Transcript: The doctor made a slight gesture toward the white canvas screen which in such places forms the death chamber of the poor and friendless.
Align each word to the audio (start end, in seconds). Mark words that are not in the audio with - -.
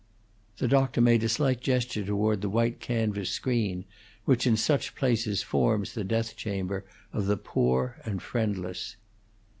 The 0.57 0.67
doctor 0.67 0.99
made 0.99 1.23
a 1.23 1.29
slight 1.29 1.61
gesture 1.61 2.03
toward 2.03 2.41
the 2.41 2.49
white 2.49 2.79
canvas 2.79 3.29
screen 3.29 3.85
which 4.25 4.47
in 4.47 4.57
such 4.57 4.95
places 4.95 5.43
forms 5.43 5.93
the 5.93 6.03
death 6.03 6.35
chamber 6.35 6.85
of 7.13 7.27
the 7.27 7.37
poor 7.37 7.99
and 8.03 8.19
friendless. 8.19 8.95